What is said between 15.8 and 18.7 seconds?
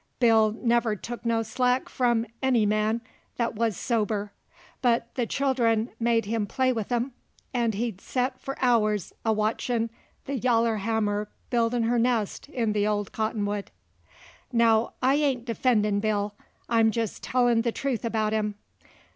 Bill; I'm jest tellin' the truth about him.